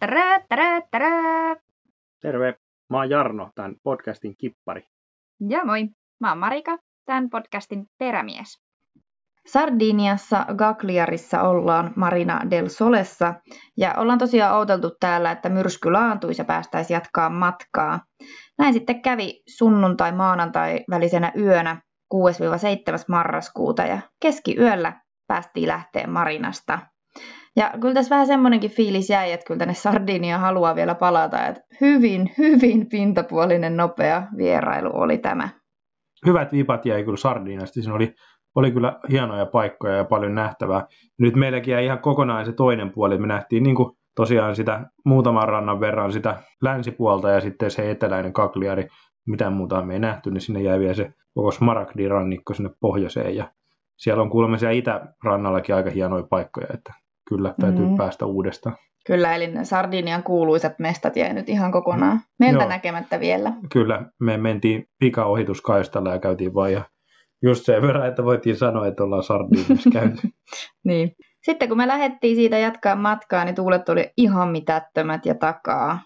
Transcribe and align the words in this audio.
Tärä, 0.00 0.40
tärä, 0.48 0.82
tärä. 0.90 1.56
Terve, 2.22 2.54
mä 2.90 2.96
oon 2.96 3.10
Jarno, 3.10 3.50
tämän 3.54 3.74
podcastin 3.82 4.36
kippari. 4.38 4.82
Ja 5.48 5.64
moi, 5.64 5.88
mä 6.20 6.28
oon 6.28 6.38
Marika, 6.38 6.78
tämän 7.04 7.30
podcastin 7.30 7.86
perämies. 7.98 8.66
Sardiniassa 9.46 10.46
Gagliarissa 10.56 11.42
ollaan 11.42 11.92
Marina 11.96 12.40
del 12.50 12.68
Solessa 12.68 13.34
ja 13.76 13.94
ollaan 13.96 14.18
tosiaan 14.18 14.56
outeltu 14.56 14.90
täällä, 15.00 15.30
että 15.30 15.48
myrsky 15.48 15.92
laantuisi 15.92 16.40
ja 16.40 16.44
päästäisiin 16.44 16.94
jatkaa 16.94 17.30
matkaa. 17.30 18.00
Näin 18.58 18.74
sitten 18.74 19.02
kävi 19.02 19.42
sunnuntai-maanantai 19.48 20.84
välisenä 20.90 21.32
yönä 21.38 21.80
6-7. 22.14 22.18
marraskuuta 23.08 23.82
ja 23.82 23.98
keskiyöllä 24.22 25.00
päästiin 25.26 25.68
lähteen 25.68 26.10
Marinasta. 26.10 26.78
Ja 27.56 27.72
kyllä 27.80 27.94
tässä 27.94 28.14
vähän 28.14 28.26
semmoinenkin 28.26 28.70
fiilis 28.70 29.10
jäi, 29.10 29.32
että 29.32 29.46
kyllä 29.46 29.58
tänne 29.58 29.74
Sardinia 29.74 30.38
haluaa 30.38 30.74
vielä 30.74 30.94
palata. 30.94 31.46
Että 31.46 31.60
hyvin, 31.80 32.30
hyvin 32.38 32.88
pintapuolinen 32.88 33.76
nopea 33.76 34.22
vierailu 34.36 34.90
oli 34.92 35.18
tämä. 35.18 35.48
Hyvät 36.26 36.52
vipat 36.52 36.86
jäi 36.86 37.04
kyllä 37.04 37.16
Sardiniasta. 37.16 37.82
Siinä 37.82 37.94
oli, 37.94 38.14
oli 38.54 38.70
kyllä 38.70 39.00
hienoja 39.10 39.46
paikkoja 39.46 39.96
ja 39.96 40.04
paljon 40.04 40.34
nähtävää. 40.34 40.86
Nyt 41.18 41.34
meilläkin 41.34 41.72
jäi 41.72 41.84
ihan 41.84 41.98
kokonaan 41.98 42.46
se 42.46 42.52
toinen 42.52 42.92
puoli. 42.92 43.18
Me 43.18 43.26
nähtiin 43.26 43.62
niin 43.62 43.76
kuin 43.76 43.96
tosiaan 44.16 44.56
sitä 44.56 44.86
muutaman 45.04 45.48
rannan 45.48 45.80
verran 45.80 46.12
sitä 46.12 46.42
länsipuolta 46.62 47.30
ja 47.30 47.40
sitten 47.40 47.70
se 47.70 47.90
eteläinen 47.90 48.32
kakliari. 48.32 48.88
Mitään 49.26 49.52
muuta 49.52 49.82
me 49.82 49.92
ei 49.92 50.00
nähty, 50.00 50.30
niin 50.30 50.40
sinne 50.40 50.62
jäi 50.62 50.80
vielä 50.80 50.94
se 50.94 51.12
koko 51.34 51.50
Smaragdin 51.50 52.10
rannikko 52.10 52.54
sinne 52.54 52.70
pohjoiseen. 52.80 53.36
Ja 53.36 53.50
siellä 53.96 54.22
on 54.22 54.30
kuulemma 54.30 54.58
siellä 54.58 54.72
itärannallakin 54.72 55.74
aika 55.74 55.90
hienoja 55.90 56.26
paikkoja, 56.30 56.66
että 56.74 57.05
kyllä 57.28 57.54
täytyy 57.60 57.86
mm. 57.86 57.96
päästä 57.96 58.26
uudestaan. 58.26 58.76
Kyllä, 59.06 59.34
eli 59.34 59.46
ne 59.46 59.64
Sardinian 59.64 60.22
kuuluisat 60.22 60.78
mestat 60.78 61.16
jäi 61.16 61.34
nyt 61.34 61.48
ihan 61.48 61.72
kokonaan 61.72 62.20
meiltä 62.38 62.62
Joo. 62.62 62.68
näkemättä 62.68 63.20
vielä. 63.20 63.52
Kyllä, 63.72 64.06
me 64.20 64.36
mentiin 64.36 64.88
pikaohituskaistalla 64.98 66.12
ja 66.12 66.18
käytiin 66.18 66.54
vaan 66.54 66.72
ja 66.72 66.84
just 67.42 67.64
sen 67.64 67.82
verran, 67.82 68.08
että 68.08 68.24
voitiin 68.24 68.56
sanoa, 68.56 68.86
että 68.86 69.04
ollaan 69.04 69.22
Sardiniassa 69.22 69.90
käyty. 70.00 70.28
niin. 70.84 71.16
Sitten 71.42 71.68
kun 71.68 71.76
me 71.76 71.86
lähdettiin 71.86 72.36
siitä 72.36 72.58
jatkaa 72.58 72.96
matkaa, 72.96 73.44
niin 73.44 73.54
tuulet 73.54 73.88
oli 73.88 74.10
ihan 74.16 74.48
mitättömät 74.48 75.26
ja 75.26 75.34
takaa. 75.34 76.00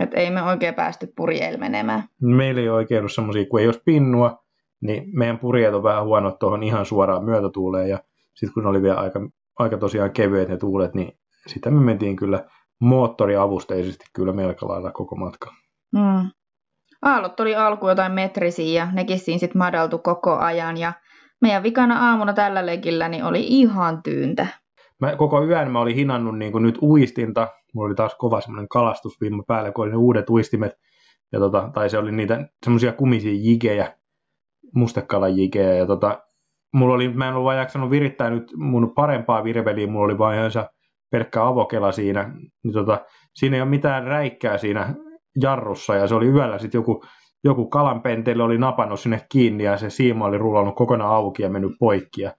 Et 0.00 0.14
ei 0.14 0.30
me 0.30 0.42
oikein 0.42 0.74
päästy 0.74 1.12
purjeilla 1.16 1.58
menemään. 1.58 2.04
Meillä 2.22 2.60
ei 2.60 2.68
oikein 2.68 2.98
ollut 2.98 3.12
semmoisia, 3.12 3.46
kun 3.50 3.60
ei 3.60 3.66
olisi 3.66 3.82
pinnua, 3.84 4.44
niin 4.80 5.04
meidän 5.12 5.38
purjeet 5.38 5.74
on 5.74 5.82
vähän 5.82 6.04
huonot 6.04 6.38
tuohon 6.38 6.62
ihan 6.62 6.86
suoraan 6.86 7.24
myötätuuleen. 7.24 7.88
Ja 7.88 7.98
sitten 8.34 8.54
kun 8.54 8.66
oli 8.66 8.82
vielä 8.82 9.00
aika 9.00 9.20
aika 9.60 9.78
tosiaan 9.78 10.12
kevyet 10.12 10.48
ne 10.48 10.56
tuulet, 10.56 10.94
niin 10.94 11.18
sitä 11.46 11.70
me 11.70 11.80
mentiin 11.80 12.16
kyllä 12.16 12.44
moottoriavusteisesti 12.80 14.04
kyllä 14.12 14.32
melko 14.32 14.68
lailla 14.68 14.92
koko 14.92 15.16
matka. 15.16 15.50
Mm. 15.92 16.30
Aallot 17.02 17.40
oli 17.40 17.56
alku 17.56 17.88
jotain 17.88 18.12
metrisiä 18.12 18.84
ja 18.84 18.92
nekin 18.92 19.18
siinä 19.18 19.38
sitten 19.38 19.58
madaltu 19.58 19.98
koko 19.98 20.36
ajan 20.36 20.76
ja 20.76 20.92
meidän 21.40 21.62
vikana 21.62 22.08
aamuna 22.10 22.32
tällä 22.32 22.66
leikillä 22.66 23.08
niin 23.08 23.24
oli 23.24 23.46
ihan 23.46 24.02
tyyntä. 24.02 24.46
Mä 25.00 25.16
koko 25.16 25.44
yön 25.44 25.70
mä 25.70 25.80
olin 25.80 25.96
hinannut 25.96 26.38
niin 26.38 26.52
kuin 26.52 26.62
nyt 26.62 26.78
uistinta. 26.82 27.48
Mulla 27.74 27.86
oli 27.86 27.94
taas 27.94 28.14
kova 28.14 28.40
semmoinen 28.40 28.68
kalastusvimma 28.68 29.42
päällä, 29.46 29.72
kun 29.72 29.84
oli 29.84 29.90
ne 29.90 29.96
uudet 29.96 30.30
uistimet. 30.30 30.72
Ja 31.32 31.38
tota, 31.38 31.70
tai 31.74 31.90
se 31.90 31.98
oli 31.98 32.12
niitä 32.12 32.48
semmoisia 32.64 32.92
kumisia 32.92 33.32
jigejä, 33.34 33.96
mustekalan 34.74 35.36
jigejä. 35.36 35.74
Ja 35.74 35.86
tota, 35.86 36.22
mulla 36.74 36.94
oli, 36.94 37.08
mä 37.08 37.28
en 37.28 37.34
ollut 37.34 37.44
vaan 37.44 37.58
jaksanut 37.58 37.90
virittää 37.90 38.30
nyt 38.30 38.52
mun 38.56 38.92
parempaa 38.94 39.44
virveliä, 39.44 39.86
mulla 39.86 40.04
oli 40.04 40.18
vaan 40.18 40.34
ihan 40.34 40.50
pelkkä 41.10 41.46
avokela 41.46 41.92
siinä. 41.92 42.34
Niin 42.64 42.72
tota, 42.72 43.00
siinä 43.34 43.56
ei 43.56 43.62
ole 43.62 43.70
mitään 43.70 44.04
räikkää 44.04 44.58
siinä 44.58 44.94
jarrussa 45.40 45.94
ja 45.94 46.06
se 46.06 46.14
oli 46.14 46.26
yöllä 46.26 46.58
sitten 46.58 46.78
joku, 46.78 47.04
joku 47.44 47.68
kalanpenteille 47.68 48.42
oli 48.42 48.58
napannut 48.58 49.00
sinne 49.00 49.20
kiinni 49.32 49.64
ja 49.64 49.76
se 49.76 49.90
siima 49.90 50.24
oli 50.24 50.38
rullannut 50.38 50.76
kokonaan 50.76 51.14
auki 51.14 51.42
ja 51.42 51.50
mennyt 51.50 51.72
poikki. 51.78 52.22
Ja 52.22 52.32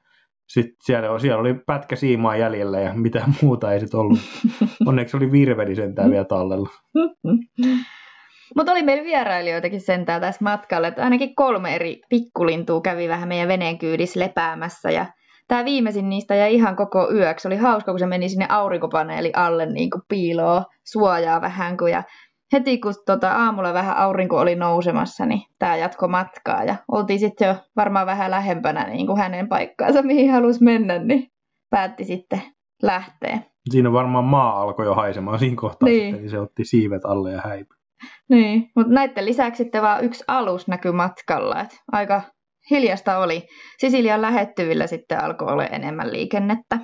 sitten 0.47 0.75
siellä, 0.83 1.19
siellä 1.19 1.41
oli 1.41 1.53
pätkä 1.65 1.95
siimaa 1.95 2.37
jäljellä 2.37 2.79
ja 2.79 2.93
mitään 2.93 3.35
muuta 3.41 3.73
ei 3.73 3.79
sitten 3.79 3.99
ollut. 3.99 4.19
Onneksi 4.87 5.17
oli 5.17 5.31
virveli 5.31 5.75
sentään 5.75 6.11
vielä 6.11 6.25
tallella. 6.25 6.69
Mutta 8.55 8.71
oli 8.71 8.83
meillä 8.83 9.03
vierailijoitakin 9.03 9.81
sentään 9.81 10.21
tässä 10.21 10.43
matkalla, 10.43 10.87
että 10.87 11.03
ainakin 11.03 11.35
kolme 11.35 11.75
eri 11.75 12.01
pikkulintua 12.09 12.81
kävi 12.81 13.07
vähän 13.07 13.27
meidän 13.27 13.47
veneen 13.47 13.77
kyydissä 13.77 14.19
lepäämässä 14.19 14.91
ja 14.91 15.05
tämä 15.47 15.65
viimeisin 15.65 16.09
niistä 16.09 16.35
jäi 16.35 16.53
ihan 16.53 16.75
koko 16.75 17.11
yöksi. 17.13 17.47
Oli 17.47 17.55
hauska, 17.57 17.91
kun 17.91 17.99
se 17.99 18.05
meni 18.05 18.29
sinne 18.29 18.45
aurinkopaneeli 18.49 19.31
alle 19.35 19.65
niin 19.65 19.89
kuin 19.89 20.03
suojaa 20.83 21.41
vähän, 21.41 21.77
kun 21.77 21.91
ja 21.91 22.03
heti 22.53 22.77
kun 22.77 22.93
tota, 23.05 23.31
aamulla 23.31 23.73
vähän 23.73 23.97
aurinko 23.97 24.39
oli 24.39 24.55
nousemassa, 24.55 25.25
niin 25.25 25.41
tämä 25.59 25.75
jatko 25.75 26.07
matkaa 26.07 26.63
ja 26.63 26.75
oltiin 26.91 27.19
sitten 27.19 27.47
jo 27.47 27.55
varmaan 27.75 28.05
vähän 28.05 28.31
lähempänä 28.31 28.87
niin 28.87 29.07
kuin 29.07 29.17
hänen 29.17 29.47
paikkaansa, 29.47 30.01
mihin 30.01 30.31
halusi 30.31 30.63
mennä, 30.63 30.99
niin 30.99 31.27
päätti 31.69 32.03
sitten 32.03 32.41
lähteä. 32.83 33.39
Siinä 33.69 33.91
varmaan 33.93 34.23
maa 34.23 34.61
alkoi 34.61 34.85
jo 34.85 34.95
haisemaan 34.95 35.39
siinä 35.39 35.55
kohtaa, 35.55 35.89
niin. 35.89 36.13
sitten, 36.13 36.29
se 36.29 36.39
otti 36.39 36.65
siivet 36.65 37.05
alle 37.05 37.31
ja 37.31 37.41
häipyi. 37.41 37.80
Niin, 38.29 38.71
mutta 38.75 38.93
näiden 38.93 39.25
lisäksi 39.25 39.63
sitten 39.63 39.81
vaan 39.81 40.03
yksi 40.03 40.23
alus 40.27 40.67
näkyi 40.67 40.91
matkalla. 40.91 41.61
Et 41.61 41.77
aika 41.91 42.21
hiljasta 42.69 43.17
oli. 43.17 43.47
Sisilian 43.77 44.21
lähettyvillä 44.21 44.87
sitten 44.87 45.23
alkoi 45.23 45.47
olla 45.47 45.65
enemmän 45.65 46.13
liikennettä. 46.13 46.79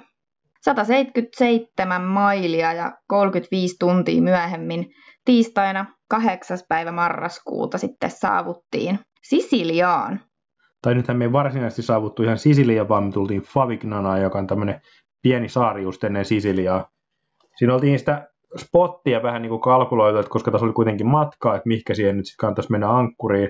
177 0.61 2.01
mailia 2.01 2.73
ja 2.73 2.91
35 3.07 3.75
tuntia 3.79 4.21
myöhemmin 4.21 4.85
tiistaina 5.25 5.85
8. 6.09 6.57
päivä 6.69 6.91
marraskuuta 6.91 7.77
sitten 7.77 8.11
saavuttiin 8.11 8.99
Sisiliaan. 9.21 10.19
Tai 10.81 10.95
nythän 10.95 11.17
me 11.17 11.25
ei 11.25 11.31
varsinaisesti 11.31 11.81
saavuttu 11.81 12.23
ihan 12.23 12.37
Sisiliaan, 12.37 12.89
vaan 12.89 13.03
me 13.03 13.11
tultiin 13.11 13.41
Favignanaan, 13.41 14.21
joka 14.21 14.39
on 14.39 14.47
tämmöinen 14.47 14.81
pieni 15.21 15.49
saari 15.49 15.83
just 15.83 16.03
ennen 16.03 16.25
Sisiliaa. 16.25 16.89
Siinä 17.55 17.73
oltiin 17.73 17.99
sitä 17.99 18.27
spottia 18.57 19.23
vähän 19.23 19.41
niin 19.41 19.49
kuin 19.49 19.61
kalkuloitu, 19.61 20.19
että 20.19 20.29
koska 20.29 20.51
tässä 20.51 20.65
oli 20.65 20.73
kuitenkin 20.73 21.07
matkaa, 21.07 21.55
että 21.55 21.67
mihinkä 21.67 21.93
siihen 21.93 22.17
nyt 22.17 22.25
sitten 22.25 22.39
kannattaisi 22.39 22.71
mennä 22.71 22.97
ankkuriin. 22.97 23.49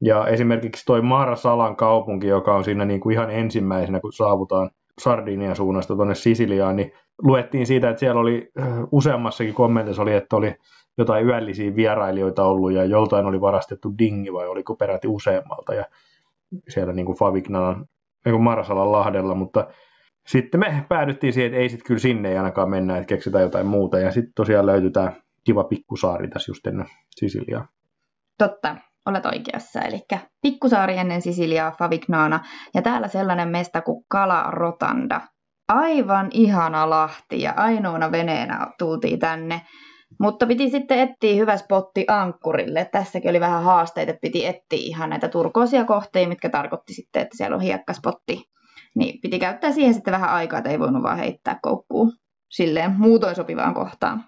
Ja 0.00 0.26
esimerkiksi 0.26 0.84
toi 0.86 1.02
Marsalan 1.02 1.76
kaupunki, 1.76 2.26
joka 2.26 2.54
on 2.54 2.64
siinä 2.64 2.84
niin 2.84 3.00
kuin 3.00 3.12
ihan 3.12 3.30
ensimmäisenä, 3.30 4.00
kun 4.00 4.12
saavutaan 4.12 4.70
Sardinian 5.00 5.56
suunnasta 5.56 5.94
tuonne 5.94 6.14
Sisiliaan, 6.14 6.76
niin 6.76 6.92
luettiin 7.22 7.66
siitä, 7.66 7.90
että 7.90 8.00
siellä 8.00 8.20
oli 8.20 8.50
äh, 8.60 8.68
useammassakin 8.92 9.54
kommentissa 9.54 10.02
oli, 10.02 10.14
että 10.14 10.36
oli 10.36 10.54
jotain 10.98 11.26
yöllisiä 11.26 11.76
vierailijoita 11.76 12.44
ollut 12.44 12.72
ja 12.72 12.84
joltain 12.84 13.26
oli 13.26 13.40
varastettu 13.40 13.94
dingi 13.98 14.32
vai 14.32 14.48
oliko 14.48 14.74
peräti 14.74 15.08
useammalta 15.08 15.74
ja 15.74 15.84
siellä 16.68 16.92
niin 16.92 17.06
kuin 17.06 17.18
Favignanan, 17.18 17.86
niin 18.24 18.42
Marsalan 18.42 18.92
lahdella, 18.92 19.34
mutta 19.34 19.66
sitten 20.28 20.60
me 20.60 20.84
päädyttiin 20.88 21.32
siihen, 21.32 21.46
että 21.46 21.60
ei 21.62 21.68
sitten 21.68 21.86
kyllä 21.86 22.00
sinne 22.00 22.28
ei 22.28 22.36
ainakaan 22.36 22.70
mennä, 22.70 22.96
että 22.96 23.06
keksitään 23.06 23.44
jotain 23.44 23.66
muuta. 23.66 23.98
Ja 23.98 24.10
sitten 24.12 24.32
tosiaan 24.34 24.66
löytyi 24.66 24.90
tämä 24.90 25.12
kiva 25.44 25.64
pikkusaari 25.64 26.28
tässä 26.28 26.50
just 26.50 26.66
ennen 26.66 26.86
Sisiliaa. 27.16 27.68
Totta, 28.38 28.76
olet 29.06 29.26
oikeassa. 29.26 29.80
Eli 29.80 30.06
pikkusaari 30.42 30.96
ennen 30.96 31.22
Sisiliaa, 31.22 31.70
Favignana. 31.78 32.40
Ja 32.74 32.82
täällä 32.82 33.08
sellainen 33.08 33.48
mesta 33.48 33.80
kuin 33.80 34.04
Kala 34.08 34.42
Rotanda. 34.50 35.20
Aivan 35.68 36.28
ihana 36.32 36.90
lahti 36.90 37.42
ja 37.42 37.54
ainoana 37.56 38.12
veneenä 38.12 38.66
tultiin 38.78 39.18
tänne. 39.18 39.60
Mutta 40.20 40.46
piti 40.46 40.70
sitten 40.70 40.98
etsiä 40.98 41.34
hyvä 41.34 41.56
spotti 41.56 42.04
ankkurille. 42.08 42.84
Tässäkin 42.92 43.30
oli 43.30 43.40
vähän 43.40 43.62
haasteita, 43.62 44.14
piti 44.20 44.46
etsiä 44.46 44.78
ihan 44.78 45.10
näitä 45.10 45.28
turkoosia 45.28 45.84
kohteita, 45.84 46.28
mitkä 46.28 46.48
tarkoitti 46.48 46.94
sitten, 46.94 47.22
että 47.22 47.36
siellä 47.36 47.54
on 47.54 47.62
hiekkaspotti 47.62 48.48
niin 48.94 49.20
piti 49.20 49.38
käyttää 49.38 49.72
siihen 49.72 49.94
sitten 49.94 50.12
vähän 50.12 50.30
aikaa, 50.30 50.58
että 50.58 50.70
ei 50.70 50.78
voinut 50.78 51.02
vaan 51.02 51.18
heittää 51.18 51.58
koukkuun 51.62 52.12
silleen 52.48 52.94
muutoin 52.98 53.36
sopivaan 53.36 53.74
kohtaan. 53.74 54.24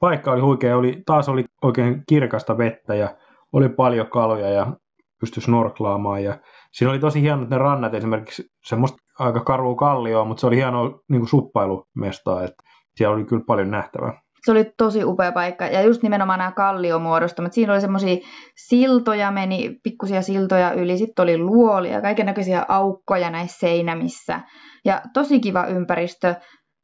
Paikka 0.00 0.32
oli 0.32 0.40
huikea, 0.40 0.76
oli, 0.76 1.02
taas 1.06 1.28
oli 1.28 1.44
oikein 1.62 2.02
kirkasta 2.08 2.58
vettä 2.58 2.94
ja 2.94 3.16
oli 3.52 3.68
paljon 3.68 4.06
kaloja 4.06 4.50
ja 4.50 4.76
pystyi 5.20 5.42
snorklaamaan. 5.42 6.24
Ja 6.24 6.38
siinä 6.72 6.90
oli 6.90 6.98
tosi 6.98 7.22
hienot 7.22 7.50
ne 7.50 7.58
rannat, 7.58 7.94
esimerkiksi 7.94 8.44
semmoista 8.64 8.98
aika 9.18 9.40
karua 9.40 9.74
kallioa, 9.74 10.24
mutta 10.24 10.40
se 10.40 10.46
oli 10.46 10.56
hieno 10.56 11.00
niin 11.08 11.28
suppailumestaa, 11.28 12.44
että 12.44 12.62
siellä 12.94 13.16
oli 13.16 13.24
kyllä 13.24 13.42
paljon 13.46 13.70
nähtävää. 13.70 14.22
Se 14.44 14.50
oli 14.50 14.72
tosi 14.76 15.04
upea 15.04 15.32
paikka 15.32 15.66
ja 15.66 15.82
just 15.82 16.02
nimenomaan 16.02 16.38
nämä 16.38 16.52
kalliomuodostamat. 16.52 17.52
Siinä 17.52 17.72
oli 17.72 17.80
semmoisia 17.80 18.16
siltoja, 18.56 19.30
meni 19.30 19.80
pikkusia 19.82 20.22
siltoja 20.22 20.72
yli, 20.72 20.98
sitten 20.98 21.22
oli 21.22 21.38
luolia, 21.38 22.00
kaiken 22.00 22.26
näköisiä 22.26 22.64
aukkoja 22.68 23.30
näissä 23.30 23.58
seinämissä. 23.58 24.40
Ja 24.84 25.02
tosi 25.14 25.40
kiva 25.40 25.66
ympäristö. 25.66 26.34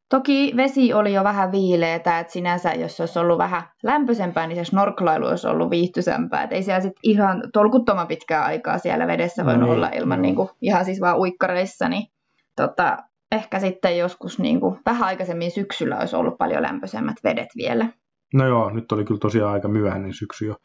Toki 0.09 0.53
vesi 0.55 0.93
oli 0.93 1.13
jo 1.13 1.23
vähän 1.23 1.51
viileetä, 1.51 2.19
että 2.19 2.33
sinänsä 2.33 2.73
jos 2.73 2.97
se 2.97 3.03
olisi 3.03 3.19
ollut 3.19 3.37
vähän 3.37 3.63
lämpöisempää, 3.83 4.47
niin 4.47 4.55
se 4.55 4.63
snorklailu 4.63 5.25
olisi 5.25 5.47
ollut 5.47 5.69
viihtyisempää. 5.69 6.43
Että 6.43 6.55
ei 6.55 6.63
siellä 6.63 6.81
sitten 6.81 6.99
ihan 7.03 7.43
tolkuttoman 7.53 8.07
pitkää 8.07 8.45
aikaa 8.45 8.77
siellä 8.77 9.07
vedessä 9.07 9.45
voinut 9.45 9.69
no, 9.69 9.75
olla 9.75 9.89
ilman 9.89 10.17
no. 10.17 10.21
niin 10.21 10.35
kuin, 10.35 10.49
ihan 10.61 10.85
siis 10.85 11.01
vaan 11.01 11.19
uikkareissa. 11.19 11.89
Niin, 11.89 12.07
tota, 12.55 12.97
ehkä 13.31 13.59
sitten 13.59 13.97
joskus 13.97 14.39
niin 14.39 14.59
kuin, 14.59 14.79
vähän 14.85 15.03
aikaisemmin 15.03 15.51
syksyllä 15.51 15.97
olisi 15.97 16.15
ollut 16.15 16.37
paljon 16.37 16.61
lämpöisemmät 16.61 17.15
vedet 17.23 17.49
vielä. 17.57 17.89
No 18.33 18.47
joo, 18.47 18.69
nyt 18.69 18.91
oli 18.91 19.05
kyllä 19.05 19.19
tosiaan 19.19 19.53
aika 19.53 19.67
myöhäinen 19.67 20.13
syksy 20.13 20.45
jo. 20.45 20.55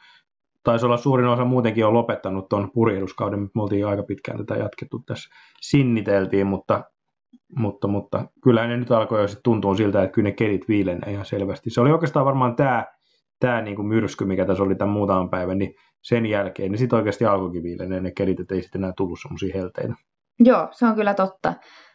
Taisi 0.64 0.86
olla 0.86 0.96
suurin 0.96 1.26
osa 1.26 1.44
muutenkin 1.44 1.80
jo 1.80 1.92
lopettanut 1.92 2.48
tuon 2.48 2.70
purjehduskauden, 2.74 3.40
mutta 3.40 3.58
me 3.58 3.62
oltiin 3.62 3.86
aika 3.86 4.02
pitkään 4.02 4.38
tätä 4.38 4.56
jatkettu 4.56 5.02
tässä. 5.06 5.30
Sinniteltiin, 5.60 6.46
mutta, 6.46 6.84
mutta, 7.58 7.88
mutta 7.88 8.24
kyllähän 8.42 8.70
ne 8.70 8.76
nyt 8.76 8.90
alkoi 8.90 9.20
jo 9.20 9.28
sitten 9.28 9.42
tuntua 9.42 9.74
siltä, 9.74 10.02
että 10.02 10.14
kyllä 10.14 10.28
ne 10.28 10.34
kelit 10.34 10.68
viilenee 10.68 11.12
ihan 11.12 11.24
selvästi. 11.24 11.70
Se 11.70 11.80
oli 11.80 11.92
oikeastaan 11.92 12.26
varmaan 12.26 12.56
tämä 12.56 12.86
tämä 13.42 13.60
niin 13.60 13.76
kuin 13.76 13.88
myrsky, 13.88 14.24
mikä 14.24 14.46
tässä 14.46 14.62
oli 14.62 14.74
tämän 14.74 14.92
muutaman 14.92 15.30
päivän, 15.30 15.58
niin 15.58 15.74
sen 16.02 16.26
jälkeen, 16.26 16.72
niin 16.72 16.78
sitten 16.78 16.96
oikeasti 16.96 17.24
alkoikin 17.24 17.62
viilenee 17.62 18.00
ne 18.00 18.10
kelit, 18.10 18.40
että 18.40 18.54
ei 18.54 18.62
sitten 18.62 18.80
enää 18.80 18.92
tullut 18.96 19.18
semmoisia 19.22 19.54
helteitä. 19.54 19.94
Joo, 20.38 20.68
se 20.70 20.86
on 20.86 20.94
kyllä 20.94 21.14
totta. 21.14 21.54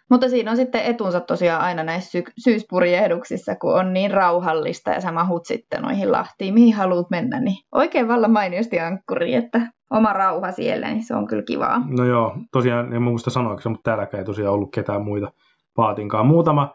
Mutta 0.10 0.30
siinä 0.30 0.52
on 0.52 0.58
sitten 0.58 0.82
etunsa 0.82 1.20
tosiaan 1.20 1.62
aina 1.62 1.84
näissä 1.84 2.12
sy- 2.12 2.34
syyspurjehduksissa, 2.44 3.56
kun 3.56 3.80
on 3.80 3.94
niin 3.94 4.12
rauhallista 4.12 4.92
ja 4.92 5.02
sä 5.02 5.12
mahut 5.12 5.46
sitten 5.46 5.82
noihin 5.82 6.12
lahtiin, 6.12 6.54
mihin 6.54 6.76
haluat 6.76 7.10
mennä, 7.10 7.40
niin 7.40 7.58
oikein 7.72 8.08
vallan 8.08 8.32
mainiosti 8.32 8.80
ankkuri, 8.80 9.34
että 9.34 9.62
oma 9.92 10.14
rauha 10.14 10.52
siellä, 10.52 10.88
niin 10.88 11.04
se 11.04 11.16
on 11.16 11.28
kyllä 11.28 11.44
kivaa. 11.44 11.82
No 11.98 12.06
joo, 12.06 12.36
tosiaan 12.52 12.94
en 12.94 13.02
muista 13.02 13.30
sanoiksi, 13.30 13.70
mutta 13.70 13.84
täälläkään 13.84 14.20
ei 14.20 14.26
tosiaan 14.26 14.54
ollut 14.54 14.72
ketään 14.74 15.02
muita 15.02 15.32
paatinkaan. 15.76 16.26
Muutama 16.26 16.74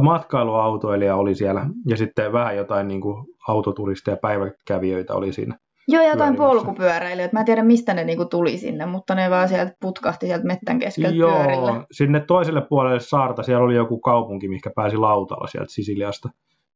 matkailuautoilija 0.00 1.16
oli 1.16 1.34
siellä 1.34 1.66
ja 1.86 1.96
sitten 1.96 2.32
vähän 2.32 2.56
jotain 2.56 2.88
niin 2.88 3.00
kuin 3.00 3.26
autoturisteja, 3.48 4.16
päiväkävijöitä 4.16 5.14
oli 5.14 5.32
siinä. 5.32 5.58
Joo, 5.88 6.08
jotain 6.08 6.36
polkupyöräilijöitä. 6.36 7.32
Mä 7.36 7.40
en 7.40 7.46
tiedä, 7.46 7.62
mistä 7.62 7.94
ne 7.94 8.04
niinku 8.04 8.24
tuli 8.24 8.58
sinne, 8.58 8.86
mutta 8.86 9.14
ne 9.14 9.30
vaan 9.30 9.48
sieltä 9.48 9.72
putkahti 9.80 10.26
sieltä 10.26 10.46
mettän 10.46 10.78
keskeltä 10.78 11.16
Joo, 11.16 11.30
pyörillä. 11.30 11.84
sinne 11.92 12.20
toiselle 12.20 12.62
puolelle 12.68 13.00
saarta 13.00 13.42
siellä 13.42 13.64
oli 13.64 13.74
joku 13.74 14.00
kaupunki, 14.00 14.48
mikä 14.48 14.70
pääsi 14.76 14.96
lautalla 14.96 15.46
sieltä 15.46 15.72
Sisiliasta. 15.72 16.28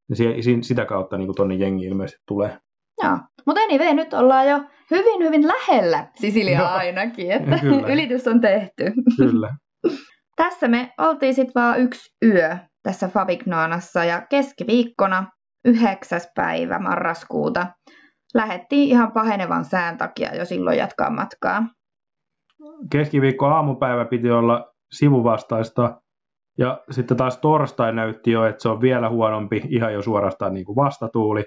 Ja 0.08 0.16
sie, 0.16 0.62
sitä 0.62 0.84
kautta 0.84 1.18
niin 1.18 1.34
tuonne 1.36 1.54
jengi 1.54 1.84
ilmeisesti 1.84 2.22
tulee. 2.26 2.58
Joo, 3.02 3.18
mutta 3.46 3.60
anyway, 3.62 3.94
nyt 3.94 4.14
ollaan 4.14 4.48
jo 4.48 4.60
hyvin, 4.90 5.22
hyvin 5.22 5.48
lähellä 5.48 6.06
Sisilia 6.14 6.58
no, 6.58 6.66
ainakin, 6.66 7.30
että 7.36 7.58
kyllä. 7.58 7.88
ylitys 7.88 8.28
on 8.28 8.40
tehty. 8.40 8.92
Kyllä. 9.16 9.54
Tässä 10.36 10.68
me 10.68 10.92
oltiin 10.98 11.34
sitten 11.34 11.62
vaan 11.62 11.80
yksi 11.80 12.16
yö 12.24 12.56
tässä 12.82 13.08
Favignoanassa 13.08 14.04
ja 14.04 14.26
keskiviikkona 14.30 15.26
9. 15.64 16.20
päivä 16.34 16.78
marraskuuta 16.78 17.66
lähdettiin 18.34 18.88
ihan 18.88 19.12
pahenevan 19.12 19.64
sään 19.64 19.98
takia 19.98 20.34
jo 20.34 20.44
silloin 20.44 20.78
jatkaa 20.78 21.10
matkaa. 21.10 21.62
Keskiviikko 22.90 23.46
aamupäivä 23.46 24.04
piti 24.04 24.30
olla 24.30 24.74
sivuvastaista 24.92 26.00
ja 26.58 26.82
sitten 26.90 27.16
taas 27.16 27.38
torstai 27.38 27.92
näytti 27.92 28.30
jo, 28.30 28.44
että 28.44 28.62
se 28.62 28.68
on 28.68 28.80
vielä 28.80 29.08
huonompi, 29.10 29.62
ihan 29.68 29.92
jo 29.92 30.02
suorastaan 30.02 30.54
niin 30.54 30.66
kuin 30.66 30.76
vastatuuli 30.76 31.44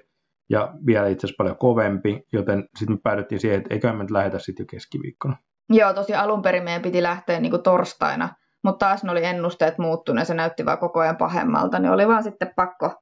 ja 0.49 0.73
vielä 0.85 1.07
itse 1.07 1.27
asiassa 1.27 1.37
paljon 1.37 1.57
kovempi, 1.57 2.23
joten 2.33 2.69
sitten 2.77 2.95
me 2.95 2.99
päädyttiin 3.03 3.39
siihen, 3.39 3.57
että 3.57 3.73
eikä 3.73 3.93
me 3.93 4.03
nyt 4.03 4.11
lähetä 4.11 4.39
sitten 4.39 4.63
jo 4.63 4.67
keskiviikkona. 4.69 5.37
Joo, 5.69 5.93
tosi 5.93 6.15
alun 6.15 6.41
perin 6.41 6.63
meidän 6.63 6.81
piti 6.81 7.03
lähteä 7.03 7.39
niin 7.39 7.51
kuin 7.51 7.63
torstaina, 7.63 8.29
mutta 8.63 8.85
taas 8.85 9.03
ne 9.03 9.11
oli 9.11 9.25
ennusteet 9.25 9.77
muuttuneet, 9.77 10.27
se 10.27 10.33
näytti 10.33 10.65
vaan 10.65 10.77
koko 10.77 10.99
ajan 10.99 11.17
pahemmalta, 11.17 11.79
niin 11.79 11.91
oli 11.91 12.07
vaan 12.07 12.23
sitten 12.23 12.53
pakko 12.55 12.93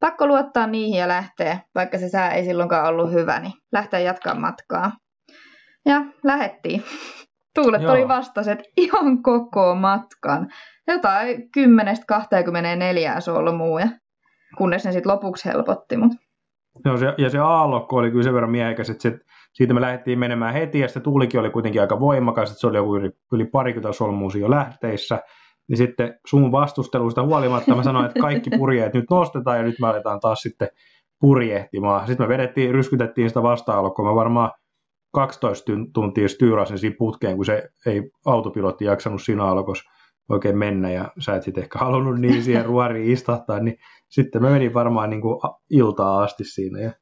pakko 0.00 0.26
luottaa 0.26 0.66
niihin 0.66 0.98
ja 0.98 1.08
lähteä, 1.08 1.58
vaikka 1.74 1.98
se 1.98 2.08
sää 2.08 2.34
ei 2.34 2.44
silloinkaan 2.44 2.86
ollut 2.86 3.12
hyvä, 3.12 3.40
niin 3.40 3.52
lähteä 3.72 4.00
jatkaa 4.00 4.34
matkaa. 4.34 4.92
Ja 5.86 6.04
lähettiin. 6.24 6.82
Tuulet 7.54 7.82
Joo. 7.82 7.92
oli 7.92 8.08
vastaset 8.08 8.58
ihan 8.76 9.22
koko 9.22 9.74
matkan. 9.74 10.48
Jotain 10.88 11.50
10-24 13.18 13.20
solmua, 13.20 13.80
kunnes 14.58 14.84
ne 14.84 14.92
sitten 14.92 15.12
lopuksi 15.12 15.48
helpotti 15.48 15.96
mut. 15.96 16.12
Joo, 16.84 16.96
se, 16.96 17.14
ja 17.18 17.30
se 17.30 17.38
aallokko 17.38 17.96
oli 17.96 18.10
kyllä 18.10 18.22
sen 18.22 18.34
verran 18.34 18.50
miehekäs, 18.50 18.90
että 18.90 19.02
se, 19.02 19.18
siitä 19.52 19.74
me 19.74 19.80
lähdettiin 19.80 20.18
menemään 20.18 20.54
heti, 20.54 20.78
ja 20.78 20.88
se 20.88 21.00
tuulikin 21.00 21.40
oli 21.40 21.50
kuitenkin 21.50 21.80
aika 21.80 22.00
voimakas, 22.00 22.50
että 22.50 22.60
se 22.60 22.66
oli 22.66 22.76
joku 22.76 22.96
yli, 22.96 23.10
yli 23.32 23.44
parikymmentä 23.44 23.96
solmua 23.96 24.30
jo 24.38 24.50
lähteissä, 24.50 25.20
niin 25.70 25.76
sitten 25.76 26.18
sun 26.26 26.52
vastustelusta 26.52 27.22
huolimatta 27.22 27.74
mä 27.74 27.82
sanoin, 27.82 28.06
että 28.06 28.20
kaikki 28.20 28.50
purjeet 28.50 28.94
nyt 28.94 29.04
nostetaan 29.10 29.56
ja 29.56 29.62
nyt 29.62 29.78
me 29.80 29.86
aletaan 29.86 30.20
taas 30.20 30.42
sitten 30.42 30.68
purjehtimaan. 31.20 32.06
Sitten 32.06 32.24
me 32.24 32.28
vedettiin, 32.28 32.74
ryskytettiin 32.74 33.30
sitä 33.30 33.42
vasta 33.42 33.90
kun 33.96 34.06
mä 34.06 34.14
varmaan 34.14 34.50
12 35.14 35.72
tuntia 35.94 36.28
styyrasin 36.28 36.78
siinä 36.78 36.96
putkeen, 36.98 37.36
kun 37.36 37.44
se 37.44 37.68
ei 37.86 38.10
autopilotti 38.26 38.84
jaksanut 38.84 39.22
siinä 39.22 39.44
alkossa 39.44 39.90
oikein 40.28 40.58
mennä 40.58 40.90
ja 40.90 41.12
sä 41.18 41.34
et 41.34 41.42
sitten 41.42 41.62
ehkä 41.62 41.78
halunnut 41.78 42.20
niin 42.20 42.42
siihen 42.42 42.64
ruoriin 42.64 43.12
istahtaa, 43.12 43.60
niin 43.60 43.76
sitten 44.08 44.42
mä 44.42 44.50
menin 44.50 44.74
varmaan 44.74 45.10
niin 45.10 45.22
kuin 45.22 45.40
iltaa 45.70 46.22
asti 46.22 46.44
siinä 46.44 46.80
ja 46.80 46.92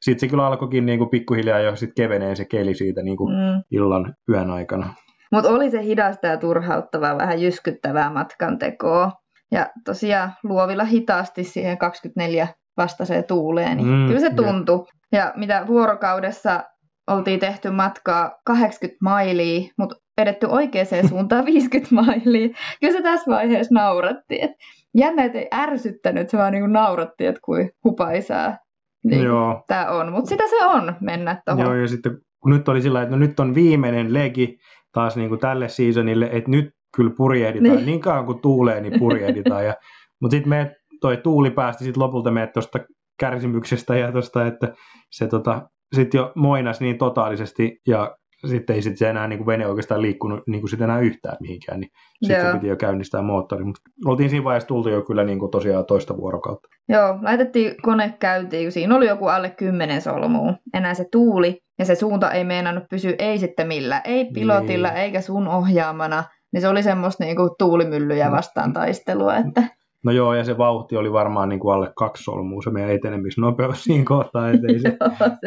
sitten 0.00 0.20
se 0.20 0.30
kyllä 0.30 0.46
alkoikin 0.46 0.86
niin 0.86 0.98
kuin 0.98 1.10
pikkuhiljaa 1.10 1.60
jo 1.60 1.76
sit 1.76 1.90
kevenee 1.96 2.34
se 2.36 2.44
keli 2.44 2.74
siitä 2.74 3.02
niin 3.02 3.16
kuin 3.16 3.34
mm. 3.34 3.62
illan 3.70 4.14
yön 4.28 4.50
aikana. 4.50 4.94
Mutta 5.34 5.50
oli 5.50 5.70
se 5.70 5.82
hidasta 5.82 6.26
ja 6.26 6.36
turhauttavaa, 6.36 7.18
vähän 7.18 7.42
jyskyttävää 7.42 8.10
matkan 8.10 8.58
tekoa. 8.58 9.12
Ja 9.52 9.70
tosiaan 9.84 10.32
luovilla 10.42 10.84
hitaasti 10.84 11.44
siihen 11.44 11.78
24 11.78 12.48
vastaiseen 12.76 13.24
tuuleen, 13.24 13.76
niin 13.76 13.88
mm, 13.88 14.06
kyllä 14.06 14.20
se 14.20 14.34
tuntui. 14.34 14.86
Ja. 15.12 15.18
ja 15.18 15.32
mitä 15.36 15.64
vuorokaudessa 15.66 16.64
oltiin 17.10 17.40
tehty 17.40 17.70
matkaa 17.70 18.32
80 18.46 18.98
mailia, 19.02 19.68
mutta 19.78 19.96
edetty 20.18 20.46
oikeaan 20.46 21.08
suuntaan 21.08 21.44
50 21.54 21.94
mailia. 21.94 22.48
Kyllä 22.80 22.92
se 22.92 23.02
tässä 23.02 23.30
vaiheessa 23.30 23.74
nauratti. 23.74 24.42
Et 24.42 24.50
jännä, 24.94 25.24
että 25.24 25.38
ei 25.38 25.48
ärsyttänyt, 25.54 26.30
se 26.30 26.38
vaan 26.38 26.52
niin 26.52 26.72
nauratti, 26.72 27.26
että 27.26 27.40
kuin 27.44 27.70
hupaisaa 27.84 28.56
niin 29.04 29.26
tämä 29.66 29.90
on. 29.90 30.12
Mutta 30.12 30.28
sitä 30.28 30.44
se 30.50 30.64
on 30.64 30.94
mennä 31.00 31.42
tuohon. 31.44 31.64
Joo, 31.64 31.74
ja 31.74 31.88
sitten 31.88 32.18
kun 32.40 32.52
nyt 32.52 32.68
oli 32.68 32.82
sillä 32.82 33.02
että 33.02 33.14
no 33.14 33.18
nyt 33.18 33.40
on 33.40 33.54
viimeinen 33.54 34.14
legi, 34.14 34.58
taas 34.94 35.16
niin 35.16 35.28
kuin 35.28 35.40
tälle 35.40 35.68
seasonille, 35.68 36.28
että 36.32 36.50
nyt 36.50 36.70
kyllä 36.96 37.10
purjehditaan. 37.16 37.76
Niin, 37.76 37.86
niin 37.86 38.00
kauan 38.00 38.26
kuin 38.26 38.40
tuulee, 38.40 38.80
niin 38.80 38.98
purjehditaan. 38.98 39.64
Ja, 39.64 39.74
mutta 40.20 40.34
sitten 40.34 40.48
me 40.48 40.76
toi 41.00 41.16
tuuli 41.16 41.50
päästi 41.50 41.84
sitten 41.84 42.02
lopulta 42.02 42.30
meidät 42.30 42.52
tuosta 42.52 42.78
kärsimyksestä 43.20 43.96
ja 43.96 44.12
tuosta, 44.12 44.46
että 44.46 44.72
se 45.10 45.26
tota, 45.26 45.68
sitten 45.94 46.18
jo 46.18 46.32
moinas 46.34 46.80
niin 46.80 46.98
totaalisesti 46.98 47.80
ja 47.86 48.16
sitten 48.46 48.76
ei 48.76 48.82
sit 48.82 48.98
se 48.98 49.10
enää 49.10 49.28
niin 49.28 49.38
kuin 49.38 49.46
vene 49.46 49.66
oikeastaan 49.66 50.02
liikkunut 50.02 50.40
niin 50.46 50.60
kuin 50.60 50.70
sit 50.70 50.80
enää 50.80 51.00
yhtään 51.00 51.36
mihinkään, 51.40 51.80
niin 51.80 51.90
sitten 52.22 52.52
piti 52.52 52.66
jo 52.66 52.76
käynnistää 52.76 53.22
moottori. 53.22 53.64
Mutta 53.64 53.80
oltiin 54.06 54.30
siinä 54.30 54.44
vaiheessa 54.44 54.66
tultu 54.68 54.88
jo 54.88 55.02
kyllä 55.02 55.24
niin 55.24 55.38
kuin 55.38 55.50
tosiaan 55.50 55.86
toista 55.86 56.16
vuorokautta. 56.16 56.68
Joo, 56.88 57.18
laitettiin 57.22 57.74
kone 57.82 58.14
käyntiin, 58.18 58.72
siinä 58.72 58.96
oli 58.96 59.06
joku 59.06 59.26
alle 59.26 59.50
kymmenen 59.50 60.02
solmua. 60.02 60.54
Enää 60.74 60.94
se 60.94 61.06
tuuli 61.12 61.63
ja 61.78 61.84
se 61.84 61.94
suunta 61.94 62.30
ei 62.30 62.44
meinannut 62.44 62.84
pysyä 62.90 63.14
ei 63.18 63.38
sitten 63.38 63.68
millä, 63.68 64.00
ei 64.04 64.24
pilotilla 64.24 64.88
niin. 64.88 64.98
eikä 64.98 65.20
sun 65.20 65.48
ohjaamana. 65.48 66.24
Niin 66.52 66.60
se 66.60 66.68
oli 66.68 66.82
semmoista 66.82 67.24
niin 67.24 67.36
kuin 67.36 67.50
tuulimyllyjä 67.58 68.30
vastaan 68.30 68.72
taistelua. 68.72 69.36
Että... 69.36 69.62
No 70.04 70.12
joo, 70.12 70.34
ja 70.34 70.44
se 70.44 70.58
vauhti 70.58 70.96
oli 70.96 71.12
varmaan 71.12 71.48
niin 71.48 71.60
kuin 71.60 71.74
alle 71.74 71.92
kaksi 71.96 72.24
solmua, 72.24 72.62
se 72.62 72.70
meidän 72.70 72.90
etenemisnopeus 72.90 73.82
siinä 73.84 74.04
kohtaa, 74.04 74.50
että 74.50 74.66
ei 74.68 74.78
se, 74.84 74.96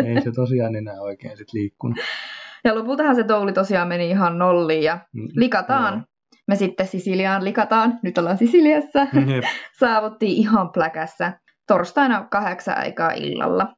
ei 0.05 0.21
se 0.21 0.31
tosiaan 0.31 0.75
enää 0.75 1.01
oikein 1.01 1.37
sit 1.37 1.53
liikkunut. 1.53 1.97
Ja 2.63 2.75
lopultahan 2.75 3.15
se 3.15 3.23
touli 3.23 3.53
tosiaan 3.53 3.87
meni 3.87 4.09
ihan 4.09 4.37
nolliin 4.37 4.83
ja 4.83 4.99
mm, 5.13 5.27
likataan. 5.35 5.97
No. 5.97 6.03
Me 6.47 6.55
sitten 6.55 6.87
Sisiliaan 6.87 7.43
likataan, 7.43 7.99
nyt 8.03 8.17
ollaan 8.17 8.37
Sisiliassa. 8.37 8.99
Jep. 9.33 9.43
Saavuttiin 9.79 10.37
ihan 10.37 10.69
pläkässä 10.69 11.39
torstaina 11.67 12.27
kahdeksan 12.31 12.77
aikaa 12.77 13.11
illalla. 13.11 13.73